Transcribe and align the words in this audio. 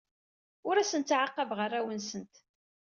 Ur 0.67 0.75
asent-ttɛaqabeɣ 0.77 1.59
arraw-nsent. 1.65 2.33